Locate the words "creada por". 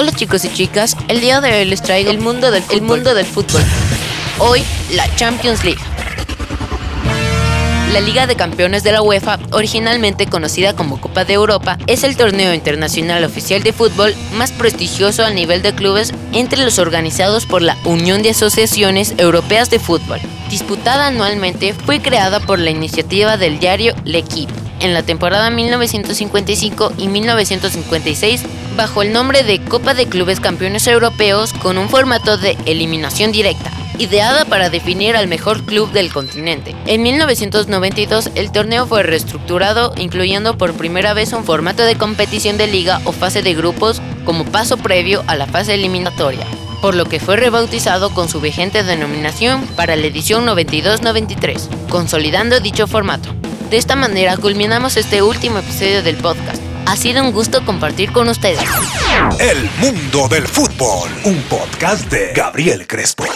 22.00-22.58